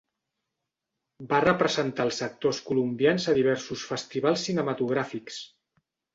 [1.33, 5.41] Va representar als actors colombians a diversos festivals cinematogràfics.